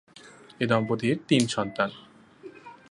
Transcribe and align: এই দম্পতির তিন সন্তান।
এই 0.59 0.67
দম্পতির 0.67 1.15
তিন 1.27 1.43
সন্তান। 1.47 1.89